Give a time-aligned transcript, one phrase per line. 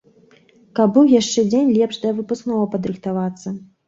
[0.77, 3.55] Каб быў яшчэ дзень лепш да выпускнога падрыхтавацца.